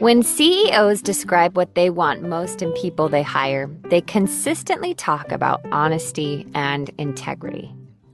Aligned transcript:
When 0.00 0.22
CEOs 0.22 1.02
describe 1.02 1.58
what 1.58 1.74
they 1.74 1.90
want 1.90 2.22
most 2.22 2.62
in 2.62 2.72
people 2.72 3.10
they 3.10 3.22
hire, 3.22 3.68
they 3.90 4.00
consistently 4.00 4.94
talk 4.94 5.30
about 5.30 5.60
honesty 5.72 6.46
and 6.54 6.90
integrity. 6.96 7.70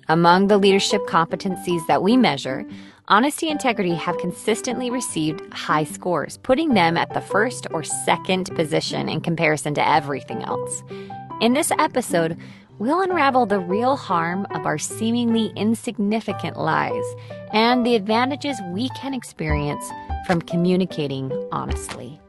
Among 0.09 0.49
the 0.49 0.59
leadership 0.59 1.07
competencies 1.07 1.87
that 1.87 2.03
we 2.03 2.17
measure, 2.17 2.67
honesty 3.07 3.47
and 3.47 3.53
integrity 3.53 3.95
have 3.95 4.19
consistently 4.19 4.91
received 4.91 5.41
high 5.55 5.85
scores, 5.85 6.39
putting 6.39 6.75
them 6.75 6.97
at 6.97 7.15
the 7.15 7.21
first 7.21 7.69
or 7.71 7.85
second 7.85 8.53
position 8.57 9.09
in 9.09 9.21
comparison 9.21 9.73
to 9.75 9.89
everything 9.89 10.43
else. 10.43 10.83
In 11.41 11.53
this 11.53 11.71
episode, 11.79 12.37
we'll 12.79 13.01
unravel 13.01 13.47
the 13.47 13.59
real 13.59 13.97
harm 13.97 14.47
of 14.51 14.67
our 14.67 14.77
seemingly 14.77 15.51
insignificant 15.57 16.59
lies 16.59 17.05
and 17.53 17.87
the 17.87 17.95
advantages 17.95 18.61
we 18.73 18.91
can 18.91 19.15
experience 19.15 19.85
from 20.27 20.43
communicating 20.43 21.33
honestly. 21.53 22.21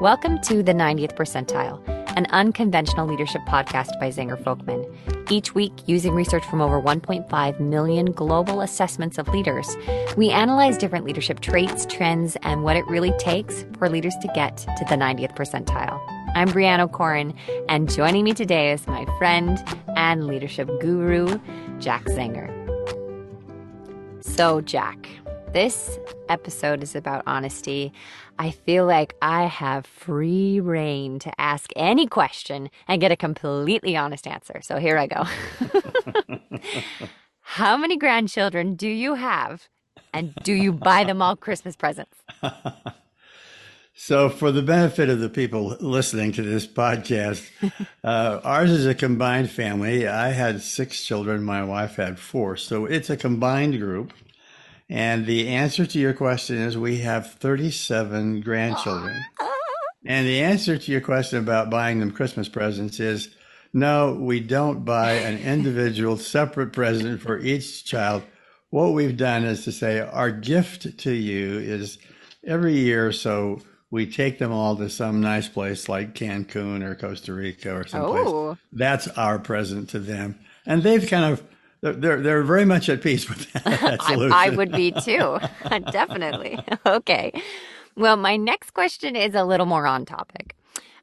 Welcome 0.00 0.40
to 0.42 0.62
the 0.62 0.72
90th 0.72 1.16
Percentile, 1.16 1.82
an 2.16 2.26
unconventional 2.26 3.08
leadership 3.08 3.42
podcast 3.48 3.98
by 3.98 4.10
Zenger 4.10 4.40
Folkman. 4.42 4.84
Each 5.30 5.54
week, 5.54 5.72
using 5.86 6.14
research 6.14 6.44
from 6.44 6.60
over 6.60 6.80
1.5 6.80 7.60
million 7.60 8.12
global 8.12 8.60
assessments 8.60 9.18
of 9.18 9.28
leaders, 9.28 9.76
we 10.16 10.30
analyze 10.30 10.78
different 10.78 11.04
leadership 11.04 11.40
traits, 11.40 11.86
trends, 11.86 12.36
and 12.42 12.62
what 12.62 12.76
it 12.76 12.86
really 12.86 13.12
takes 13.18 13.64
for 13.78 13.88
leaders 13.88 14.14
to 14.22 14.28
get 14.34 14.58
to 14.58 14.84
the 14.88 14.96
90th 14.96 15.34
percentile. 15.34 16.23
I'm 16.36 16.48
Brianna 16.48 16.80
O'Corin, 16.80 17.32
and 17.68 17.88
joining 17.88 18.24
me 18.24 18.34
today 18.34 18.72
is 18.72 18.84
my 18.88 19.06
friend 19.18 19.56
and 19.96 20.26
leadership 20.26 20.68
guru, 20.80 21.38
Jack 21.78 22.02
Zenger. 22.06 22.50
So, 24.20 24.60
Jack, 24.60 25.08
this 25.52 25.96
episode 26.28 26.82
is 26.82 26.96
about 26.96 27.22
honesty. 27.28 27.92
I 28.36 28.50
feel 28.50 28.84
like 28.84 29.14
I 29.22 29.44
have 29.44 29.86
free 29.86 30.58
reign 30.58 31.20
to 31.20 31.40
ask 31.40 31.70
any 31.76 32.08
question 32.08 32.68
and 32.88 33.00
get 33.00 33.12
a 33.12 33.16
completely 33.16 33.96
honest 33.96 34.26
answer. 34.26 34.60
So 34.60 34.78
here 34.78 34.98
I 34.98 35.06
go. 35.06 36.58
How 37.42 37.76
many 37.76 37.96
grandchildren 37.96 38.74
do 38.74 38.88
you 38.88 39.14
have? 39.14 39.68
And 40.12 40.34
do 40.42 40.52
you 40.52 40.72
buy 40.72 41.04
them 41.04 41.22
all 41.22 41.36
Christmas 41.36 41.76
presents? 41.76 42.16
So, 43.96 44.28
for 44.28 44.50
the 44.50 44.60
benefit 44.60 45.08
of 45.08 45.20
the 45.20 45.28
people 45.28 45.76
listening 45.78 46.32
to 46.32 46.42
this 46.42 46.66
podcast, 46.66 47.48
uh, 48.04 48.40
ours 48.42 48.72
is 48.72 48.86
a 48.86 48.94
combined 48.94 49.50
family. 49.50 50.08
I 50.08 50.30
had 50.30 50.62
six 50.62 51.04
children, 51.04 51.44
my 51.44 51.62
wife 51.62 51.94
had 51.94 52.18
four. 52.18 52.56
So, 52.56 52.86
it's 52.86 53.08
a 53.08 53.16
combined 53.16 53.78
group. 53.78 54.12
And 54.88 55.26
the 55.26 55.48
answer 55.48 55.86
to 55.86 55.98
your 56.00 56.12
question 56.12 56.56
is 56.56 56.76
we 56.76 56.98
have 56.98 57.34
37 57.34 58.40
grandchildren. 58.40 59.24
And 60.06 60.26
the 60.26 60.42
answer 60.42 60.76
to 60.76 60.92
your 60.92 61.00
question 61.00 61.38
about 61.38 61.70
buying 61.70 61.98
them 61.98 62.10
Christmas 62.10 62.46
presents 62.46 63.00
is 63.00 63.34
no, 63.72 64.12
we 64.12 64.38
don't 64.38 64.84
buy 64.84 65.12
an 65.12 65.38
individual 65.38 66.16
separate 66.18 66.74
present 66.74 67.22
for 67.22 67.38
each 67.38 67.86
child. 67.86 68.22
What 68.68 68.92
we've 68.92 69.16
done 69.16 69.44
is 69.44 69.64
to 69.64 69.72
say 69.72 70.00
our 70.00 70.30
gift 70.30 70.98
to 70.98 71.10
you 71.10 71.58
is 71.58 71.96
every 72.46 72.74
year 72.74 73.10
so 73.12 73.62
we 73.94 74.10
take 74.10 74.40
them 74.40 74.50
all 74.50 74.76
to 74.76 74.90
some 74.90 75.20
nice 75.20 75.48
place 75.48 75.88
like 75.88 76.14
Cancun 76.14 76.82
or 76.82 76.96
Costa 76.96 77.32
Rica 77.32 77.76
or 77.76 77.86
someplace. 77.86 78.26
Oh. 78.26 78.58
That's 78.72 79.06
our 79.06 79.38
present 79.38 79.88
to 79.90 80.00
them. 80.00 80.36
And 80.66 80.82
they've 80.82 81.08
kind 81.08 81.32
of 81.32 81.44
they're 81.80 82.20
they're 82.20 82.42
very 82.42 82.64
much 82.64 82.88
at 82.88 83.02
peace 83.02 83.28
with 83.28 83.52
that, 83.52 83.64
that 83.80 84.02
solution. 84.02 84.32
I, 84.32 84.46
I 84.46 84.50
would 84.50 84.72
be 84.72 84.90
too. 84.90 85.38
Definitely. 85.92 86.58
Okay. 86.86 87.40
Well, 87.96 88.16
my 88.16 88.36
next 88.36 88.72
question 88.72 89.14
is 89.14 89.36
a 89.36 89.44
little 89.44 89.66
more 89.66 89.86
on 89.86 90.04
topic. 90.04 90.56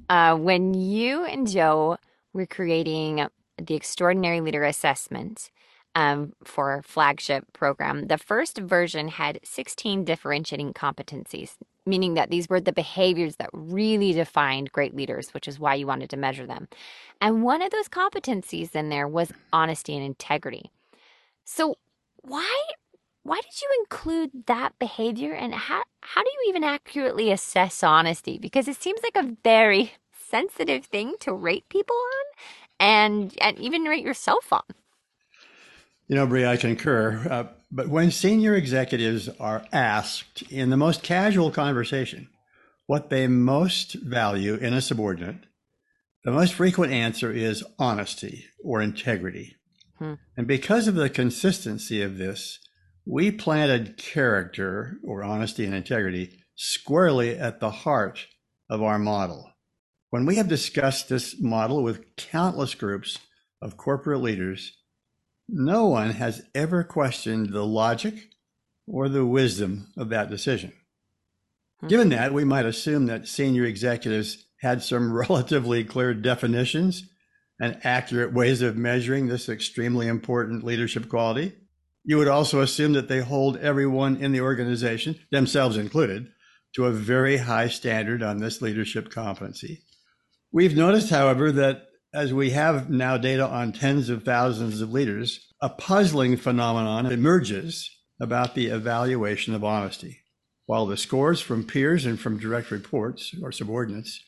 Uh, 0.10 0.36
when 0.36 0.74
you 0.74 1.24
and 1.24 1.50
Joe 1.50 1.98
were 2.34 2.46
creating 2.46 3.26
the 3.58 3.76
Extraordinary 3.76 4.42
Leader 4.42 4.66
Assessment 4.66 5.50
um, 5.96 6.34
for 6.44 6.72
our 6.72 6.82
flagship 6.82 7.54
program, 7.54 8.08
the 8.08 8.18
first 8.18 8.58
version 8.58 9.08
had 9.08 9.40
16 9.44 10.04
differentiating 10.04 10.74
competencies, 10.74 11.56
meaning 11.86 12.14
that 12.14 12.30
these 12.30 12.48
were 12.50 12.62
the 12.62 12.72
behaviors 12.72 13.38
that 13.38 13.50
really 13.54 14.14
defined 14.14 14.72
great 14.72 14.96
leaders, 14.96 15.34
which 15.34 15.48
is 15.48 15.60
why 15.60 15.76
you 15.76 15.88
wanted 15.88 16.10
to 16.12 16.18
measure 16.18 16.46
them. 16.46 16.68
And 17.20 17.44
one 17.44 17.62
of 17.62 17.72
those 17.72 17.88
competencies 17.88 18.76
in 18.76 18.90
there 18.90 19.08
was 19.08 19.32
honesty 19.52 19.96
and 19.96 20.06
integrity. 20.06 20.72
So, 21.44 21.76
why 22.22 22.50
why 23.24 23.40
did 23.42 23.62
you 23.62 23.70
include 23.82 24.32
that 24.48 24.78
behavior 24.80 25.34
and 25.34 25.54
how 25.54 25.84
how 26.02 26.24
do 26.24 26.30
you 26.30 26.50
even 26.50 26.64
accurately 26.64 27.32
assess 27.32 27.84
honesty 27.84 28.38
because 28.40 28.68
it 28.68 28.82
seems 28.82 29.02
like 29.04 29.16
a 29.16 29.36
very 29.44 29.94
sensitive 30.30 30.86
thing 30.86 31.16
to 31.20 31.34
rate 31.34 31.68
people 31.70 31.96
on 31.96 32.26
and 32.80 33.38
and 33.42 33.60
even 33.60 33.84
rate 33.84 34.04
yourself 34.04 34.52
on 34.52 34.64
you 36.08 36.16
know 36.16 36.26
brie 36.26 36.46
i 36.46 36.58
concur 36.58 37.28
uh, 37.30 37.44
but 37.72 37.88
when 37.88 38.12
senior 38.12 38.56
executives 38.56 39.30
are 39.40 39.66
asked 39.72 40.42
in 40.44 40.70
the 40.70 40.78
most 40.78 41.04
casual 41.04 41.52
conversation 41.52 42.28
what 42.88 43.10
they 43.10 43.28
most 43.28 43.94
value 43.94 44.56
in 44.56 44.74
a 44.74 44.82
subordinate 44.82 45.46
the 46.24 46.32
most 46.32 46.54
frequent 46.54 46.92
answer 46.92 47.32
is 47.32 47.64
honesty 47.80 48.46
or 48.64 48.82
integrity 48.82 49.56
hmm. 49.98 50.14
and 50.38 50.48
because 50.48 50.88
of 50.88 50.96
the 50.96 51.10
consistency 51.10 52.02
of 52.02 52.18
this 52.18 52.60
we 53.06 53.32
planted 53.32 53.98
character 53.98 54.98
or 55.04 55.24
honesty 55.24 55.66
and 55.66 55.74
integrity 55.74 56.42
squarely 56.56 57.38
at 57.38 57.60
the 57.60 57.72
heart 57.72 58.28
of 58.70 58.82
our 58.82 59.00
model. 59.00 59.52
When 60.12 60.26
we 60.26 60.36
have 60.36 60.48
discussed 60.48 61.10
this 61.10 61.42
model 61.42 61.84
with 61.84 62.16
countless 62.16 62.76
groups 62.76 63.18
of 63.62 63.78
corporate 63.78 64.22
leaders, 64.22 64.78
no 65.52 65.86
one 65.88 66.12
has 66.12 66.44
ever 66.56 66.84
questioned 66.84 67.52
the 67.52 67.66
logic 67.66 68.30
or 68.88 69.10
the 69.10 69.26
wisdom 69.26 69.92
of 69.98 70.10
that 70.10 70.30
decision. 70.30 70.72
Hmm. 71.82 71.88
Given 71.88 72.10
that, 72.10 72.34
we 72.34 72.44
might 72.44 72.66
assume 72.66 73.08
that 73.08 73.28
senior 73.28 73.66
executives 73.66 74.46
had 74.62 74.82
some 74.82 75.12
relatively 75.30 75.84
clear 75.84 76.14
definitions 76.14 77.04
and 77.60 77.80
accurate 77.84 78.34
ways 78.34 78.62
of 78.62 78.76
measuring 78.76 79.28
this 79.28 79.50
extremely 79.50 80.08
important 80.08 80.64
leadership 80.64 81.10
quality. 81.10 81.54
You 82.04 82.18
would 82.18 82.28
also 82.28 82.62
assume 82.62 82.94
that 82.94 83.08
they 83.08 83.20
hold 83.20 83.58
everyone 83.58 84.18
in 84.18 84.32
the 84.32 84.42
organization, 84.42 85.20
themselves 85.30 85.78
included, 85.78 86.32
to 86.74 86.86
a 86.86 86.92
very 86.92 87.38
high 87.38 87.68
standard 87.68 88.24
on 88.24 88.38
this 88.38 88.62
leadership 88.62 89.12
competency. 89.12 89.84
We've 90.52 90.76
noticed, 90.76 91.12
however, 91.12 91.52
that 91.52 91.91
as 92.14 92.34
we 92.34 92.50
have 92.52 92.90
now 92.90 93.18
data 93.18 93.46
on 93.48 93.72
tens 93.72 94.10
of 94.10 94.24
thousands 94.24 94.82
of 94.82 94.92
leaders, 94.92 95.48
a 95.62 95.70
puzzling 95.70 96.36
phenomenon 96.36 97.06
emerges 97.06 97.90
about 98.20 98.54
the 98.54 98.68
evaluation 98.68 99.54
of 99.54 99.64
honesty. 99.64 100.20
While 100.66 100.86
the 100.86 100.98
scores 100.98 101.40
from 101.42 101.64
peers 101.64 102.06
and 102.06 102.20
from 102.20 102.38
direct 102.38 102.70
reports 102.70 103.34
or 103.42 103.52
subordinates 103.52 104.24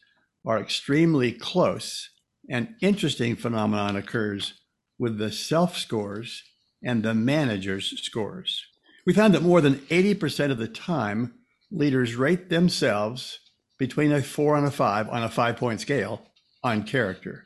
are 0.46 0.60
extremely 0.60 1.32
close, 1.32 2.10
an 2.50 2.76
interesting 2.82 3.36
phenomenon 3.36 3.96
occurs 3.96 4.54
with 4.98 5.18
the 5.18 5.32
self 5.32 5.78
scores 5.78 6.44
and 6.84 7.04
the 7.04 7.14
manager's 7.14 8.02
scores. 8.02 8.66
We 9.06 9.14
found 9.14 9.34
that 9.34 9.44
more 9.44 9.62
than 9.62 9.76
80% 9.76 10.52
of 10.52 10.58
the 10.58 10.68
time, 10.68 11.34
leaders 11.72 12.16
rate 12.16 12.50
themselves 12.50 13.40
between 13.78 14.12
a 14.12 14.22
four 14.22 14.56
and 14.56 14.66
a 14.66 14.72
five 14.72 15.10
on 15.10 15.24
a 15.24 15.30
five 15.30 15.58
point 15.58 15.82
scale 15.82 16.22
on 16.64 16.84
character. 16.84 17.46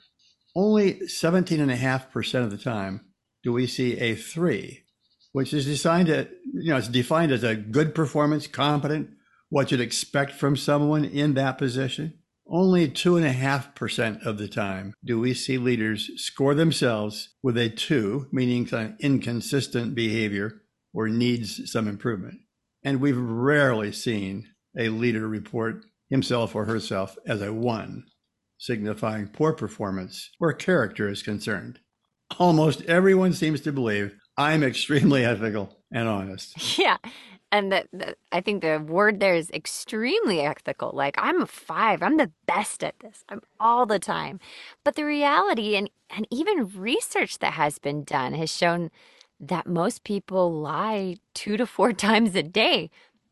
Only 0.57 0.95
17.5% 0.95 2.43
of 2.43 2.49
the 2.49 2.57
time 2.57 3.01
do 3.43 3.53
we 3.53 3.67
see 3.67 3.99
a 3.99 4.15
three, 4.15 4.85
which 5.31 5.53
is 5.53 5.65
designed 5.65 6.07
to, 6.07 6.27
you 6.51 6.71
know, 6.71 6.77
it's 6.77 6.87
defined 6.87 7.31
as 7.31 7.43
a 7.43 7.55
good 7.55 7.93
performance, 7.93 8.47
competent, 8.47 9.11
what 9.49 9.69
you'd 9.69 9.81
expect 9.81 10.31
from 10.31 10.57
someone 10.57 11.05
in 11.05 11.35
that 11.35 11.59
position. 11.59 12.15
Only 12.49 12.89
2.5% 12.89 14.25
of 14.25 14.39
the 14.39 14.47
time 14.47 14.95
do 15.05 15.19
we 15.19 15.35
see 15.35 15.59
leaders 15.59 16.09
score 16.15 16.55
themselves 16.55 17.35
with 17.43 17.55
a 17.55 17.69
two, 17.69 18.25
meaning 18.31 18.67
inconsistent 18.99 19.93
behavior 19.93 20.63
or 20.91 21.07
needs 21.07 21.71
some 21.71 21.87
improvement. 21.87 22.39
And 22.83 22.99
we've 22.99 23.15
rarely 23.15 23.91
seen 23.91 24.47
a 24.75 24.89
leader 24.89 25.27
report 25.27 25.85
himself 26.09 26.55
or 26.55 26.65
herself 26.65 27.15
as 27.27 27.43
a 27.43 27.53
one, 27.53 28.05
signifying 28.57 29.27
poor 29.27 29.53
performance 29.53 30.29
where 30.37 30.53
character 30.53 31.09
is 31.09 31.23
concerned. 31.23 31.79
Almost 32.39 32.83
everyone 32.83 33.33
seems 33.33 33.61
to 33.61 33.71
believe 33.71 34.15
I'm 34.37 34.63
extremely 34.63 35.23
ethical 35.33 35.77
and 35.91 36.07
honest. 36.07 36.77
Yeah 36.77 36.97
and 37.51 37.71
that, 37.71 37.87
I 38.31 38.41
think 38.41 38.61
the 38.61 38.79
word 38.79 39.19
there 39.19 39.35
is 39.35 39.49
extremely 39.51 40.41
ethical. 40.41 40.91
Like 40.93 41.15
I'm 41.17 41.41
a 41.41 41.47
five, 41.47 42.03
I'm 42.03 42.17
the 42.17 42.31
best 42.45 42.83
at 42.83 42.99
this. 42.99 43.23
I'm 43.29 43.41
all 43.59 43.85
the 43.85 43.99
time. 43.99 44.39
But 44.83 44.95
the 44.95 45.05
reality 45.05 45.75
and 45.75 45.89
and 46.09 46.27
even 46.29 46.71
research 46.75 47.39
that 47.39 47.53
has 47.53 47.79
been 47.79 48.03
done 48.03 48.33
has 48.33 48.55
shown 48.55 48.89
that 49.39 49.67
most 49.67 50.03
people 50.03 50.51
lie 50.53 51.17
two 51.33 51.57
to 51.57 51.65
four 51.65 51.93
times 52.07 52.35
a 52.35 52.43
day. 52.43 52.89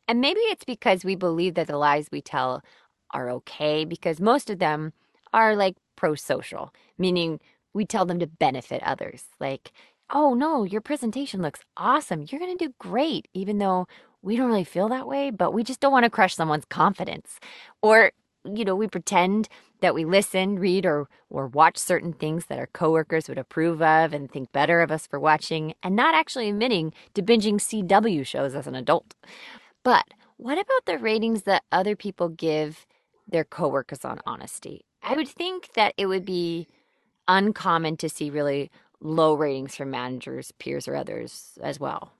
And 0.07 0.21
maybe 0.21 0.39
it's 0.41 0.65
because 0.65 1.03
we 1.03 1.15
believe 1.15 1.55
that 1.55 1.67
the 1.67 1.77
lies 1.77 2.09
we 2.11 2.21
tell 2.21 2.63
are 3.11 3.29
okay 3.29 3.85
because 3.85 4.19
most 4.19 4.49
of 4.49 4.59
them 4.59 4.93
are 5.35 5.55
like 5.55 5.75
pro 5.97 6.15
social, 6.15 6.73
meaning 6.97 7.39
we 7.73 7.85
tell 7.85 8.05
them 8.05 8.19
to 8.19 8.27
benefit 8.27 8.81
others. 8.83 9.25
Like, 9.39 9.73
oh 10.09 10.33
no, 10.33 10.63
your 10.63 10.81
presentation 10.81 11.41
looks 11.41 11.59
awesome. 11.75 12.25
You're 12.27 12.39
going 12.39 12.57
to 12.57 12.65
do 12.67 12.73
great, 12.79 13.27
even 13.33 13.57
though 13.57 13.85
we 14.21 14.37
don't 14.37 14.47
really 14.47 14.63
feel 14.63 14.87
that 14.89 15.07
way, 15.07 15.29
but 15.29 15.53
we 15.53 15.63
just 15.63 15.81
don't 15.81 15.91
want 15.91 16.05
to 16.05 16.09
crush 16.09 16.35
someone's 16.35 16.65
confidence. 16.65 17.37
Or, 17.81 18.13
you 18.45 18.63
know, 18.63 18.75
we 18.75 18.87
pretend 18.87 19.49
that 19.81 19.93
we 19.93 20.05
listen, 20.05 20.57
read, 20.57 20.85
or, 20.85 21.07
or 21.29 21.47
watch 21.47 21.77
certain 21.77 22.13
things 22.13 22.45
that 22.45 22.57
our 22.57 22.67
coworkers 22.67 23.27
would 23.27 23.37
approve 23.37 23.81
of 23.81 24.13
and 24.13 24.31
think 24.31 24.53
better 24.53 24.81
of 24.81 24.89
us 24.89 25.05
for 25.05 25.19
watching, 25.19 25.73
and 25.83 25.95
not 25.95 26.15
actually 26.15 26.49
admitting 26.49 26.93
to 27.13 27.21
binging 27.21 27.55
CW 27.55 28.25
shows 28.25 28.55
as 28.55 28.67
an 28.67 28.75
adult. 28.75 29.13
But 29.83 30.05
what 30.37 30.57
about 30.57 30.85
the 30.85 30.97
ratings 30.97 31.43
that 31.43 31.63
other 31.71 31.95
people 31.95 32.29
give 32.29 32.87
their 33.27 33.43
coworkers 33.43 34.05
on 34.05 34.21
honesty? 34.25 34.85
I 35.05 35.15
would 35.15 35.27
think 35.27 35.73
that 35.73 35.93
it 35.97 36.07
would 36.07 36.25
be 36.25 36.67
uncommon 37.27 37.97
to 37.97 38.09
see 38.09 38.29
really 38.29 38.71
low 38.99 39.33
ratings 39.35 39.75
from 39.75 39.91
managers, 39.91 40.51
peers, 40.53 40.87
or 40.87 40.95
others 40.95 41.57
as 41.61 41.79
well. 41.79 42.11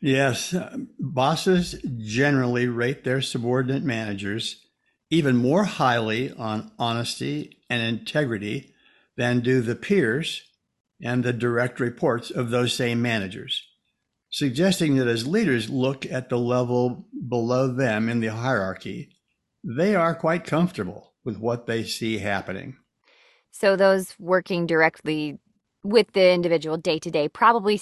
Yes, 0.00 0.54
uh, 0.54 0.76
bosses 0.98 1.74
generally 1.98 2.66
rate 2.66 3.04
their 3.04 3.20
subordinate 3.20 3.82
managers 3.82 4.64
even 5.10 5.36
more 5.36 5.64
highly 5.64 6.32
on 6.32 6.70
honesty 6.78 7.58
and 7.68 7.82
integrity 7.82 8.74
than 9.16 9.40
do 9.40 9.60
the 9.60 9.74
peers 9.74 10.42
and 11.02 11.24
the 11.24 11.32
direct 11.32 11.80
reports 11.80 12.30
of 12.30 12.50
those 12.50 12.72
same 12.72 13.02
managers 13.02 13.68
suggesting 14.30 14.96
that 14.96 15.08
as 15.08 15.26
leaders 15.26 15.70
look 15.70 16.06
at 16.06 16.28
the 16.28 16.38
level 16.38 17.06
below 17.28 17.68
them 17.68 18.08
in 18.08 18.20
the 18.20 18.28
hierarchy, 18.28 19.10
they 19.64 19.94
are 19.94 20.14
quite 20.14 20.44
comfortable 20.44 21.14
with 21.28 21.38
what 21.38 21.66
they 21.66 21.84
see 21.84 22.16
happening. 22.16 22.74
So 23.50 23.76
those 23.76 24.14
working 24.18 24.66
directly 24.66 25.38
with 25.84 26.10
the 26.14 26.32
individual 26.32 26.78
day 26.78 26.98
to 27.00 27.10
day 27.10 27.28
probably 27.28 27.78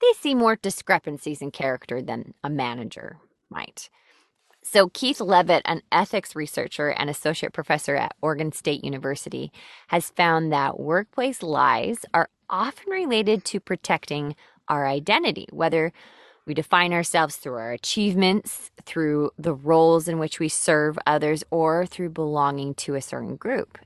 they 0.00 0.12
see 0.18 0.34
more 0.34 0.56
discrepancies 0.56 1.40
in 1.40 1.52
character 1.52 2.02
than 2.02 2.34
a 2.42 2.50
manager 2.50 3.18
might. 3.50 3.88
So 4.64 4.88
Keith 4.88 5.20
Leavitt, 5.20 5.62
an 5.64 5.82
ethics 5.92 6.34
researcher 6.34 6.88
and 6.88 7.08
associate 7.08 7.52
professor 7.52 7.94
at 7.94 8.16
Oregon 8.20 8.50
State 8.50 8.82
University, 8.82 9.52
has 9.86 10.10
found 10.10 10.52
that 10.52 10.80
workplace 10.80 11.40
lies 11.40 12.04
are 12.12 12.28
often 12.50 12.90
related 12.90 13.44
to 13.44 13.60
protecting 13.60 14.34
our 14.66 14.88
identity, 14.88 15.46
whether 15.52 15.92
we 16.48 16.54
define 16.54 16.92
ourselves 16.92 17.36
through 17.36 17.54
our 17.54 17.72
achievements, 17.72 18.70
through 18.84 19.30
the 19.38 19.54
roles 19.54 20.08
in 20.08 20.18
which 20.18 20.40
we 20.40 20.48
serve 20.48 20.98
others, 21.06 21.44
or 21.50 21.86
through 21.86 22.08
belonging 22.10 22.74
to 22.74 22.94
a 22.94 23.02
certain 23.02 23.36
group. 23.36 23.78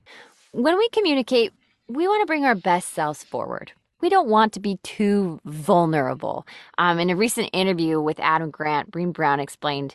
When 0.52 0.78
we 0.78 0.88
communicate, 0.90 1.52
we 1.88 2.06
want 2.06 2.22
to 2.22 2.26
bring 2.26 2.44
our 2.44 2.54
best 2.54 2.94
selves 2.94 3.24
forward. 3.24 3.72
We 4.00 4.08
don't 4.08 4.28
want 4.28 4.52
to 4.54 4.60
be 4.60 4.78
too 4.82 5.40
vulnerable. 5.44 6.46
Um, 6.78 6.98
in 6.98 7.10
a 7.10 7.16
recent 7.16 7.50
interview 7.52 8.00
with 8.00 8.18
Adam 8.20 8.50
Grant, 8.50 8.90
Brené 8.90 9.12
Brown 9.12 9.40
explained 9.40 9.94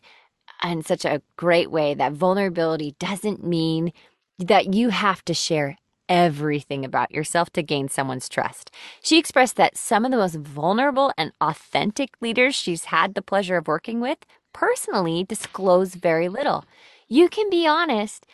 in 0.64 0.84
such 0.84 1.06
a 1.06 1.22
great 1.36 1.72
way 1.72 1.94
that 1.94 2.14
vulnerability 2.14 2.96
doesn't 3.00 3.46
mean 3.46 3.92
that 4.40 4.74
you 4.74 4.90
have 4.90 5.24
to 5.26 5.34
share 5.34 5.78
everything 6.10 6.86
about 6.86 7.12
yourself 7.12 7.50
to 7.52 7.64
gain 7.64 7.90
someone's 7.90 8.30
trust. 8.30 8.72
She 9.02 9.18
expressed 9.18 9.56
that 9.58 9.78
some 9.78 10.06
of 10.06 10.12
the 10.12 10.18
most 10.18 10.36
vulnerable 10.36 11.12
and 11.18 11.32
authentic 11.42 12.12
leaders 12.22 12.56
she's 12.56 12.86
had 12.86 13.14
the 13.14 13.22
pleasure 13.22 13.58
of 13.58 13.68
working 13.68 14.00
with 14.00 14.20
personally 14.54 15.24
disclose 15.24 15.96
very 15.96 16.30
little. 16.30 16.66
You 17.08 17.30
can 17.30 17.50
be 17.50 17.68
honest, 17.68 18.26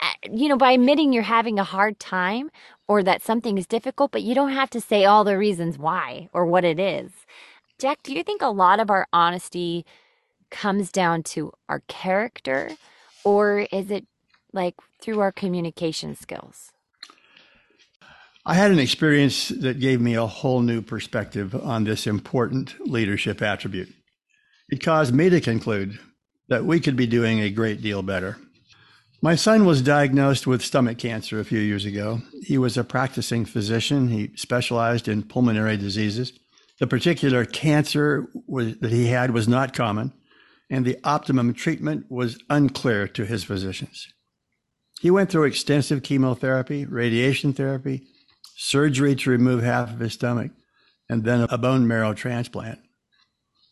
uh, 0.00 0.08
you 0.30 0.48
know, 0.48 0.56
by 0.56 0.72
admitting 0.72 1.12
you're 1.12 1.22
having 1.22 1.58
a 1.58 1.64
hard 1.64 2.00
time 2.00 2.50
or 2.88 3.02
that 3.02 3.22
something 3.22 3.56
is 3.56 3.66
difficult, 3.66 4.10
but 4.10 4.22
you 4.22 4.34
don't 4.34 4.52
have 4.52 4.70
to 4.70 4.80
say 4.80 5.04
all 5.04 5.24
the 5.24 5.38
reasons 5.38 5.78
why 5.78 6.28
or 6.32 6.44
what 6.44 6.64
it 6.64 6.80
is. 6.80 7.12
Jack, 7.78 8.02
do 8.02 8.12
you 8.12 8.22
think 8.22 8.42
a 8.42 8.48
lot 8.48 8.80
of 8.80 8.90
our 8.90 9.06
honesty 9.12 9.86
comes 10.50 10.90
down 10.90 11.22
to 11.22 11.52
our 11.68 11.82
character 11.86 12.72
or 13.24 13.60
is 13.70 13.90
it 13.90 14.06
like 14.52 14.74
through 15.00 15.20
our 15.20 15.32
communication 15.32 16.14
skills? 16.14 16.72
I 18.46 18.54
had 18.54 18.70
an 18.70 18.78
experience 18.78 19.48
that 19.48 19.80
gave 19.80 20.00
me 20.00 20.14
a 20.14 20.26
whole 20.26 20.60
new 20.60 20.80
perspective 20.80 21.54
on 21.54 21.84
this 21.84 22.06
important 22.06 22.74
leadership 22.80 23.42
attribute. 23.42 23.92
It 24.70 24.82
caused 24.82 25.14
me 25.14 25.28
to 25.28 25.40
conclude 25.40 25.98
that 26.48 26.64
we 26.64 26.80
could 26.80 26.96
be 26.96 27.06
doing 27.06 27.40
a 27.40 27.50
great 27.50 27.82
deal 27.82 28.02
better. 28.02 28.38
My 29.20 29.34
son 29.34 29.66
was 29.66 29.82
diagnosed 29.82 30.46
with 30.46 30.64
stomach 30.64 30.96
cancer 30.96 31.38
a 31.38 31.44
few 31.44 31.60
years 31.60 31.84
ago. 31.84 32.22
He 32.42 32.56
was 32.56 32.78
a 32.78 32.84
practicing 32.84 33.44
physician. 33.44 34.08
He 34.08 34.30
specialized 34.36 35.06
in 35.06 35.24
pulmonary 35.24 35.76
diseases. 35.76 36.32
The 36.78 36.86
particular 36.86 37.44
cancer 37.44 38.26
was, 38.46 38.78
that 38.78 38.90
he 38.90 39.08
had 39.08 39.32
was 39.32 39.46
not 39.46 39.74
common, 39.74 40.14
and 40.70 40.86
the 40.86 40.96
optimum 41.04 41.52
treatment 41.52 42.06
was 42.08 42.38
unclear 42.48 43.06
to 43.08 43.26
his 43.26 43.44
physicians. 43.44 44.08
He 45.02 45.10
went 45.10 45.30
through 45.30 45.44
extensive 45.44 46.02
chemotherapy, 46.02 46.86
radiation 46.86 47.52
therapy, 47.52 48.06
surgery 48.60 49.16
to 49.16 49.30
remove 49.30 49.62
half 49.62 49.90
of 49.90 50.00
his 50.00 50.12
stomach, 50.12 50.50
and 51.08 51.24
then 51.24 51.46
a 51.48 51.56
bone 51.56 51.88
marrow 51.88 52.12
transplant. 52.12 52.78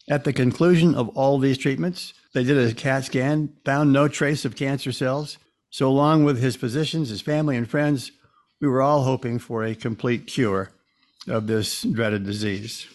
At 0.08 0.24
the 0.24 0.32
conclusion 0.32 0.94
of 0.94 1.10
all 1.10 1.38
these 1.38 1.58
treatments, 1.58 2.14
they 2.32 2.42
did 2.42 2.56
a 2.56 2.74
CAT 2.74 3.04
scan, 3.04 3.52
found 3.66 3.92
no 3.92 4.08
trace 4.08 4.46
of 4.46 4.56
cancer 4.56 4.90
cells. 4.90 5.36
So, 5.70 5.86
along 5.86 6.24
with 6.24 6.40
his 6.40 6.56
physicians, 6.56 7.10
his 7.10 7.20
family, 7.20 7.54
and 7.54 7.68
friends, 7.68 8.12
we 8.62 8.68
were 8.68 8.80
all 8.80 9.02
hoping 9.02 9.38
for 9.38 9.62
a 9.62 9.74
complete 9.74 10.26
cure 10.26 10.70
of 11.26 11.46
this 11.46 11.82
dreaded 11.82 12.24
disease. 12.24 12.86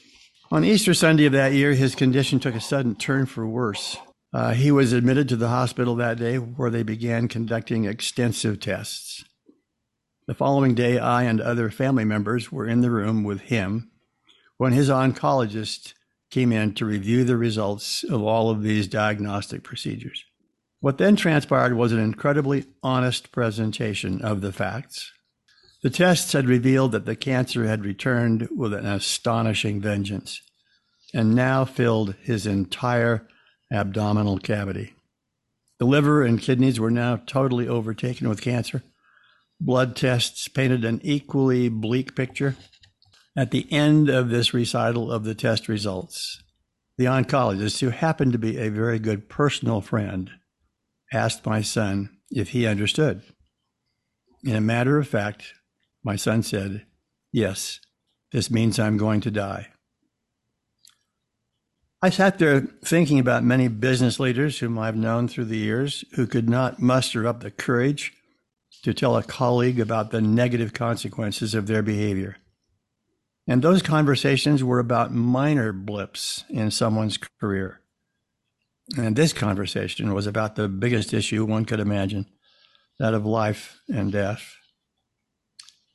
On 0.51 0.65
Easter 0.65 0.95
Sunday 0.95 1.25
of 1.25 1.33
that 1.33 1.53
year, 1.53 1.73
his 1.73 1.93
condition 1.93 2.39
took 2.39 2.55
a 2.55 2.59
sudden 2.59 2.95
turn 2.95 3.27
for 3.27 3.45
worse. 3.45 3.97
Uh, 4.33 4.53
he 4.53 4.71
was 4.71 4.93
admitted 4.93 5.29
to 5.29 5.35
the 5.35 5.49
hospital 5.49 5.95
that 5.97 6.17
day 6.17 6.37
where 6.37 6.71
they 6.71 6.81
began 6.81 7.27
conducting 7.27 7.85
extensive 7.85 8.59
tests. 8.59 9.23
The 10.25 10.33
following 10.33 10.73
day, 10.73 10.99
I 10.99 11.23
and 11.23 11.41
other 11.41 11.69
family 11.69 12.05
members 12.05 12.49
were 12.49 12.65
in 12.65 12.79
the 12.79 12.89
room 12.89 13.25
with 13.25 13.41
him 13.41 13.91
when 14.55 14.71
his 14.71 14.89
oncologist 14.89 15.93
came 16.29 16.53
in 16.53 16.73
to 16.75 16.85
review 16.85 17.25
the 17.25 17.35
results 17.35 18.05
of 18.05 18.23
all 18.23 18.49
of 18.49 18.63
these 18.63 18.87
diagnostic 18.87 19.63
procedures. 19.63 20.23
What 20.79 20.97
then 20.97 21.17
transpired 21.17 21.75
was 21.75 21.91
an 21.91 21.99
incredibly 21.99 22.65
honest 22.81 23.33
presentation 23.33 24.21
of 24.21 24.39
the 24.39 24.53
facts. 24.53 25.11
The 25.81 25.89
tests 25.89 26.31
had 26.31 26.47
revealed 26.47 26.93
that 26.93 27.05
the 27.05 27.17
cancer 27.17 27.65
had 27.67 27.83
returned 27.83 28.47
with 28.55 28.73
an 28.73 28.85
astonishing 28.85 29.81
vengeance 29.81 30.41
and 31.13 31.35
now 31.35 31.65
filled 31.65 32.15
his 32.21 32.47
entire 32.47 33.27
abdominal 33.69 34.39
cavity. 34.39 34.93
The 35.79 35.85
liver 35.85 36.23
and 36.23 36.39
kidneys 36.39 36.79
were 36.79 36.91
now 36.91 37.17
totally 37.17 37.67
overtaken 37.67 38.29
with 38.29 38.41
cancer 38.41 38.83
blood 39.59 39.95
tests 39.95 40.47
painted 40.47 40.85
an 40.85 40.99
equally 41.03 41.69
bleak 41.69 42.15
picture. 42.15 42.55
At 43.35 43.51
the 43.51 43.65
end 43.71 44.09
of 44.09 44.29
this 44.29 44.53
recital 44.53 45.11
of 45.11 45.23
the 45.23 45.33
test 45.33 45.67
results, 45.67 46.41
the 46.97 47.05
oncologist, 47.05 47.79
who 47.79 47.89
happened 47.89 48.33
to 48.33 48.37
be 48.37 48.57
a 48.57 48.69
very 48.69 48.99
good 48.99 49.27
personal 49.27 49.81
friend, 49.81 50.29
asked 51.11 51.45
my 51.45 51.61
son 51.61 52.17
if 52.29 52.49
he 52.49 52.67
understood. 52.67 53.23
In 54.43 54.55
a 54.55 54.61
matter 54.61 54.97
of 54.97 55.07
fact, 55.07 55.53
my 56.03 56.15
son 56.15 56.43
said, 56.43 56.85
Yes, 57.31 57.79
this 58.31 58.51
means 58.51 58.77
I'm 58.77 58.97
going 58.97 59.21
to 59.21 59.31
die. 59.31 59.69
I 62.01 62.09
sat 62.09 62.37
there 62.37 62.67
thinking 62.83 63.17
about 63.17 63.45
many 63.45 63.69
business 63.69 64.19
leaders 64.19 64.59
whom 64.59 64.77
I've 64.77 64.97
known 64.97 65.27
through 65.29 65.45
the 65.45 65.57
years 65.57 66.03
who 66.15 66.27
could 66.27 66.49
not 66.49 66.81
muster 66.81 67.25
up 67.25 67.39
the 67.39 67.49
courage 67.49 68.13
to 68.81 68.93
tell 68.93 69.15
a 69.15 69.23
colleague 69.23 69.79
about 69.79 70.11
the 70.11 70.21
negative 70.21 70.73
consequences 70.73 71.53
of 71.53 71.67
their 71.67 71.81
behavior. 71.81 72.37
And 73.47 73.61
those 73.61 73.81
conversations 73.81 74.63
were 74.63 74.79
about 74.79 75.13
minor 75.13 75.71
blips 75.73 76.43
in 76.49 76.71
someone's 76.71 77.19
career. 77.39 77.81
And 78.97 79.15
this 79.15 79.33
conversation 79.33 80.13
was 80.13 80.27
about 80.27 80.55
the 80.55 80.67
biggest 80.67 81.13
issue 81.13 81.45
one 81.45 81.65
could 81.65 81.79
imagine 81.79 82.25
that 82.99 83.13
of 83.13 83.25
life 83.25 83.79
and 83.87 84.11
death. 84.11 84.55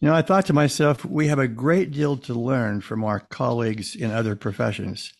You 0.00 0.08
know, 0.08 0.14
I 0.14 0.23
thought 0.23 0.47
to 0.47 0.52
myself, 0.52 1.04
we 1.04 1.26
have 1.28 1.38
a 1.38 1.49
great 1.49 1.90
deal 1.90 2.16
to 2.18 2.35
learn 2.35 2.80
from 2.80 3.02
our 3.02 3.20
colleagues 3.20 3.97
in 3.97 4.11
other 4.11 4.37
professions. 4.37 5.12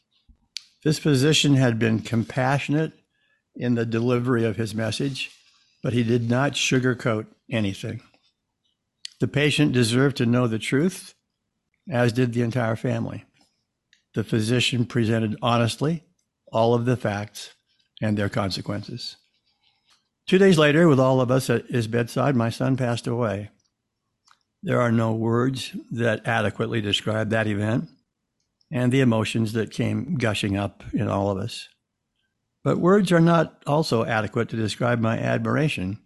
This 0.85 0.99
physician 0.99 1.55
had 1.55 1.79
been 1.79 1.99
compassionate 2.01 2.93
in 3.57 3.75
the 3.75 3.85
delivery 3.85 4.45
of 4.45 4.57
his 4.57 4.75
message, 4.75 5.31
but 5.83 5.93
he 5.93 6.05
did 6.05 6.31
not 6.31 6.53
sugarcoat 6.53 7.27
anything. 7.51 8.01
The 9.21 9.29
patient 9.29 9.73
deserved 9.73 10.17
to 10.19 10.27
know 10.27 10.47
the 10.47 10.59
truth, 10.59 11.15
as 11.91 12.13
did 12.13 12.33
the 12.33 12.43
entire 12.43 12.77
family. 12.77 13.25
The 14.15 14.25
physician 14.25 14.87
presented 14.87 15.37
honestly 15.43 16.05
all 16.53 16.75
of 16.75 16.85
the 16.85 16.97
facts 16.97 17.55
and 18.01 18.17
their 18.17 18.29
consequences. 18.29 19.17
Two 20.27 20.39
days 20.39 20.59
later, 20.59 20.89
with 20.89 21.01
all 21.01 21.21
of 21.21 21.31
us 21.31 21.49
at 21.51 21.67
his 21.67 21.89
bedside, 21.89 22.37
my 22.37 22.51
son 22.51 22.77
passed 22.77 23.07
away. 23.07 23.51
There 24.63 24.81
are 24.81 24.93
no 24.93 25.13
words 25.13 25.75
that 25.91 26.27
adequately 26.27 26.81
describe 26.81 27.31
that 27.31 27.47
event 27.47 27.89
and 28.71 28.93
the 28.93 29.01
emotions 29.01 29.53
that 29.55 29.71
came 29.71 30.17
gushing 30.17 30.57
up 30.57 30.83
in 30.93 31.09
all 31.09 31.31
of 31.31 31.39
us. 31.39 31.69
But 32.63 32.79
words 32.79 33.11
are 33.13 33.21
not 33.21 33.63
also 33.67 34.05
adequate 34.05 34.49
to 34.51 34.57
describe 34.57 35.01
my 35.01 35.19
admiration 35.19 35.99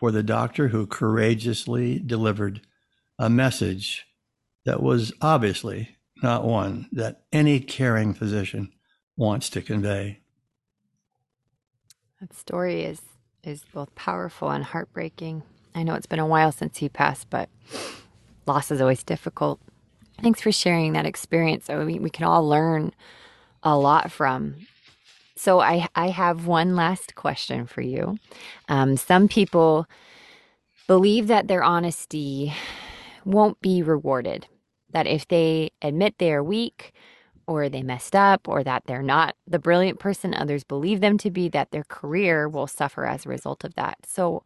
for 0.00 0.10
the 0.10 0.22
doctor 0.22 0.68
who 0.68 0.86
courageously 0.86 1.98
delivered 1.98 2.62
a 3.18 3.28
message 3.28 4.06
that 4.64 4.82
was 4.82 5.12
obviously 5.20 5.98
not 6.22 6.42
one 6.42 6.88
that 6.90 7.20
any 7.30 7.60
caring 7.60 8.14
physician 8.14 8.72
wants 9.14 9.50
to 9.50 9.60
convey. 9.60 10.20
That 12.18 12.34
story 12.34 12.82
is 12.82 13.02
is 13.44 13.64
both 13.74 13.94
powerful 13.94 14.50
and 14.50 14.64
heartbreaking. 14.64 15.42
I 15.74 15.82
know 15.82 15.94
it's 15.94 16.06
been 16.06 16.18
a 16.18 16.26
while 16.26 16.52
since 16.52 16.78
he 16.78 16.88
passed, 16.88 17.28
but 17.28 17.50
loss 18.46 18.70
is 18.70 18.80
always 18.80 19.02
difficult. 19.02 19.60
Thanks 20.22 20.40
for 20.40 20.52
sharing 20.52 20.94
that 20.94 21.06
experience. 21.06 21.66
So 21.66 21.84
we, 21.84 21.98
we 21.98 22.10
can 22.10 22.24
all 22.24 22.46
learn 22.46 22.92
a 23.62 23.76
lot 23.76 24.10
from. 24.10 24.66
So 25.40 25.60
I 25.60 25.88
I 25.94 26.08
have 26.08 26.46
one 26.46 26.76
last 26.76 27.14
question 27.14 27.66
for 27.66 27.80
you. 27.80 28.18
Um, 28.68 28.98
some 28.98 29.26
people 29.26 29.86
believe 30.86 31.28
that 31.28 31.48
their 31.48 31.64
honesty 31.64 32.52
won't 33.24 33.58
be 33.62 33.82
rewarded. 33.82 34.48
That 34.90 35.06
if 35.06 35.26
they 35.26 35.70
admit 35.80 36.16
they 36.18 36.34
are 36.34 36.44
weak 36.44 36.92
or 37.46 37.70
they 37.70 37.82
messed 37.82 38.14
up 38.14 38.48
or 38.48 38.62
that 38.64 38.82
they're 38.84 39.02
not 39.02 39.34
the 39.46 39.58
brilliant 39.58 39.98
person 39.98 40.34
others 40.34 40.62
believe 40.62 41.00
them 41.00 41.16
to 41.16 41.30
be, 41.30 41.48
that 41.48 41.70
their 41.70 41.84
career 41.84 42.46
will 42.46 42.66
suffer 42.66 43.06
as 43.06 43.24
a 43.24 43.30
result 43.30 43.64
of 43.64 43.74
that. 43.76 43.96
So, 44.06 44.44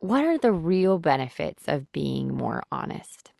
what 0.00 0.22
are 0.22 0.36
the 0.36 0.52
real 0.52 0.98
benefits 0.98 1.62
of 1.66 1.90
being 1.92 2.34
more 2.34 2.62
honest? 2.70 3.30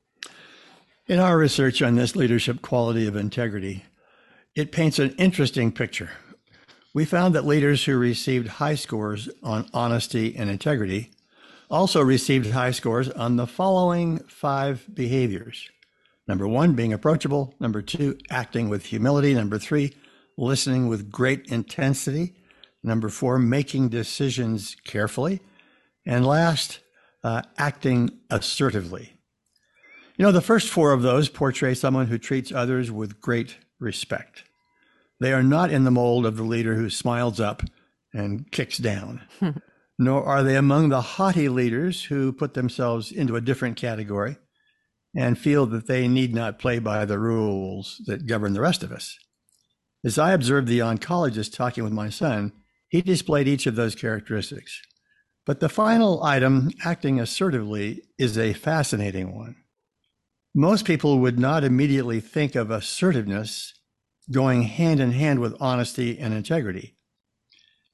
In 1.07 1.19
our 1.19 1.37
research 1.37 1.83
on 1.83 1.97
this 1.97 2.17
leadership 2.17 2.63
quality 2.63 3.07
of 3.07 3.17
integrity, 3.17 3.85
it 4.55 4.73
paints 4.73 4.99
an 4.99 5.11
interesting 5.19 5.73
picture. 5.73 6.13
We 6.93 7.05
found 7.05 7.35
that 7.35 7.47
leaders 7.47 7.85
who 7.85 7.97
received 7.97 8.49
high 8.49 8.75
scores 8.75 9.29
on 9.43 9.69
honesty 9.73 10.35
and 10.37 10.51
integrity 10.51 11.13
also 11.71 12.01
received 12.03 12.51
high 12.51 12.73
scores 12.73 13.09
on 13.11 13.37
the 13.37 13.47
following 13.47 14.19
five 14.27 14.87
behaviors 14.93 15.69
Number 16.31 16.47
one, 16.47 16.75
being 16.75 16.93
approachable. 16.93 17.57
Number 17.59 17.83
two, 17.83 18.17
acting 18.31 18.69
with 18.69 18.85
humility. 18.87 19.35
Number 19.35 19.59
three, 19.59 19.97
listening 20.39 20.87
with 20.87 21.11
great 21.11 21.47
intensity. 21.47 22.37
Number 22.85 23.09
four, 23.09 23.41
making 23.41 23.89
decisions 23.89 24.77
carefully. 24.85 25.41
And 26.07 26.25
last, 26.25 26.79
uh, 27.25 27.43
acting 27.59 28.21
assertively. 28.31 29.15
You 30.17 30.25
know, 30.25 30.31
the 30.31 30.41
first 30.41 30.69
four 30.69 30.93
of 30.93 31.03
those 31.03 31.29
portray 31.29 31.75
someone 31.75 32.07
who 32.07 32.17
treats 32.17 32.53
others 32.53 32.93
with 32.93 33.21
great 33.21 33.57
respect. 33.81 34.45
They 35.21 35.33
are 35.33 35.43
not 35.43 35.71
in 35.71 35.85
the 35.85 35.91
mold 35.91 36.25
of 36.25 36.37
the 36.37 36.43
leader 36.43 36.75
who 36.75 36.89
smiles 36.89 37.41
up 37.41 37.63
and 38.13 38.51
kicks 38.51 38.79
down, 38.79 39.23
nor 39.99 40.25
are 40.25 40.43
they 40.43 40.57
among 40.57 40.89
the 40.89 41.03
haughty 41.03 41.49
leaders 41.49 42.05
who 42.05 42.33
put 42.33 42.55
themselves 42.55 43.13
into 43.13 43.37
a 43.37 43.41
different 43.41 43.77
category 43.77 44.39
and 45.15 45.39
feel 45.39 45.67
that 45.67 45.87
they 45.87 46.09
need 46.09 46.35
not 46.35 46.59
play 46.59 46.79
by 46.79 47.05
the 47.05 47.19
rules 47.19 48.01
that 48.07 48.27
govern 48.27 48.55
the 48.55 48.61
rest 48.61 48.83
of 48.83 48.93
us. 48.93 49.19
As 50.05 50.19
I 50.19 50.33
observed 50.33 50.69
the 50.69 50.79
oncologist 50.79 51.55
talking 51.55 51.85
with 51.85 51.93
my 51.93 52.09
son, 52.09 52.53
he 52.89 53.03
displayed 53.03 53.47
each 53.47 53.67
of 53.67 53.77
those 53.77 53.95
characteristics. 53.95 54.81
But 55.45 55.61
the 55.61 55.69
final 55.69 56.23
item, 56.23 56.71
acting 56.85 57.21
assertively, 57.21 58.03
is 58.19 58.39
a 58.39 58.53
fascinating 58.53 59.35
one. 59.35 59.57
Most 60.55 60.85
people 60.85 61.19
would 61.19 61.39
not 61.39 61.65
immediately 61.65 62.21
think 62.21 62.55
of 62.55 62.71
assertiveness 62.71 63.75
going 64.31 64.63
hand 64.63 65.01
in 65.01 65.13
hand 65.13 65.41
with 65.41 65.57
honesty 65.61 66.19
and 66.19 66.33
integrity. 66.35 66.97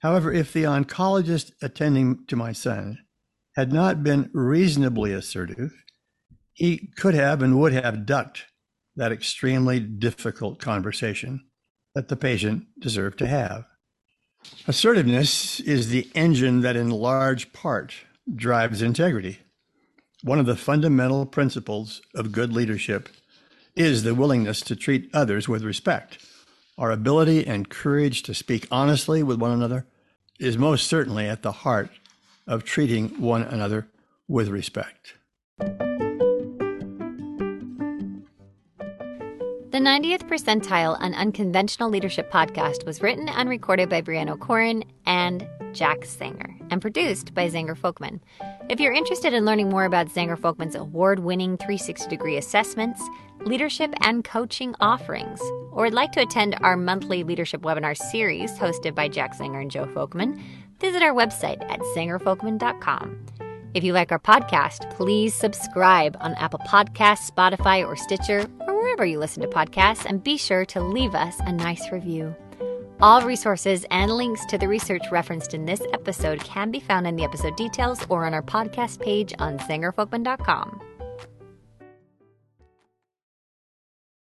However, 0.00 0.32
if 0.32 0.52
the 0.52 0.64
oncologist 0.64 1.52
attending 1.62 2.26
to 2.26 2.36
my 2.36 2.52
son 2.52 2.98
had 3.54 3.72
not 3.72 4.02
been 4.02 4.30
reasonably 4.32 5.12
assertive, 5.12 5.72
he 6.52 6.90
could 6.96 7.14
have 7.14 7.42
and 7.42 7.58
would 7.58 7.72
have 7.72 8.06
ducked 8.06 8.44
that 8.96 9.12
extremely 9.12 9.80
difficult 9.80 10.58
conversation 10.58 11.44
that 11.94 12.08
the 12.08 12.16
patient 12.16 12.64
deserved 12.78 13.18
to 13.18 13.26
have. 13.26 13.64
Assertiveness 14.68 15.60
is 15.60 15.88
the 15.88 16.10
engine 16.14 16.60
that, 16.60 16.76
in 16.76 16.90
large 16.90 17.52
part, 17.52 17.94
drives 18.34 18.82
integrity. 18.82 19.38
One 20.22 20.38
of 20.38 20.46
the 20.46 20.56
fundamental 20.56 21.26
principles 21.26 22.02
of 22.14 22.32
good 22.32 22.52
leadership 22.52 23.08
is 23.76 24.02
the 24.02 24.14
willingness 24.14 24.60
to 24.62 24.74
treat 24.74 25.10
others 25.14 25.48
with 25.48 25.62
respect. 25.62 26.18
Our 26.78 26.90
ability 26.90 27.46
and 27.46 27.68
courage 27.68 28.22
to 28.24 28.34
speak 28.34 28.66
honestly 28.70 29.22
with 29.22 29.38
one 29.38 29.52
another 29.52 29.86
is 30.40 30.58
most 30.58 30.86
certainly 30.86 31.28
at 31.28 31.42
the 31.42 31.52
heart 31.52 31.90
of 32.46 32.64
treating 32.64 33.20
one 33.20 33.42
another 33.42 33.88
with 34.28 34.48
respect. 34.48 35.14
The 39.70 39.82
90th 39.82 40.26
Percentile, 40.26 40.96
an 41.00 41.14
unconventional 41.14 41.90
leadership 41.90 42.32
podcast, 42.32 42.86
was 42.86 43.02
written 43.02 43.28
and 43.28 43.48
recorded 43.48 43.90
by 43.90 44.00
Brianna 44.00 44.38
Corin 44.38 44.84
and 45.04 45.46
Jack 45.74 46.00
Zenger 46.00 46.55
and 46.70 46.82
produced 46.82 47.34
by 47.34 47.48
Zenger 47.48 47.76
Folkman. 47.76 48.20
If 48.68 48.80
you're 48.80 48.92
interested 48.92 49.32
in 49.32 49.44
learning 49.44 49.68
more 49.68 49.84
about 49.84 50.08
Zenger 50.08 50.38
Folkman's 50.38 50.74
award 50.74 51.20
winning 51.20 51.56
360 51.56 52.08
degree 52.08 52.36
assessments, 52.36 53.02
leadership, 53.44 53.94
and 54.02 54.24
coaching 54.24 54.74
offerings, 54.80 55.40
or 55.72 55.84
would 55.84 55.94
like 55.94 56.12
to 56.12 56.22
attend 56.22 56.56
our 56.60 56.76
monthly 56.76 57.22
leadership 57.22 57.62
webinar 57.62 57.96
series 57.96 58.52
hosted 58.52 58.94
by 58.94 59.08
Jack 59.08 59.36
Zenger 59.36 59.62
and 59.62 59.70
Joe 59.70 59.86
Folkman, 59.86 60.40
visit 60.80 61.02
our 61.02 61.12
website 61.12 61.62
at 61.70 61.80
zengerfolkman.com. 61.96 63.26
If 63.74 63.84
you 63.84 63.92
like 63.92 64.10
our 64.10 64.18
podcast, 64.18 64.90
please 64.96 65.34
subscribe 65.34 66.16
on 66.20 66.34
Apple 66.36 66.60
Podcasts, 66.60 67.30
Spotify, 67.30 67.86
or 67.86 67.94
Stitcher, 67.94 68.48
or 68.60 68.74
wherever 68.74 69.04
you 69.04 69.18
listen 69.18 69.42
to 69.42 69.48
podcasts, 69.48 70.06
and 70.06 70.24
be 70.24 70.38
sure 70.38 70.64
to 70.64 70.80
leave 70.80 71.14
us 71.14 71.36
a 71.40 71.52
nice 71.52 71.92
review. 71.92 72.34
All 73.00 73.20
resources 73.20 73.84
and 73.90 74.10
links 74.10 74.46
to 74.46 74.56
the 74.56 74.66
research 74.66 75.02
referenced 75.12 75.52
in 75.52 75.66
this 75.66 75.82
episode 75.92 76.42
can 76.42 76.70
be 76.70 76.80
found 76.80 77.06
in 77.06 77.14
the 77.14 77.24
episode 77.24 77.54
details 77.54 78.00
or 78.08 78.24
on 78.24 78.32
our 78.32 78.42
podcast 78.42 79.00
page 79.00 79.34
on 79.38 79.58
zengerfolkman.com. 79.58 80.95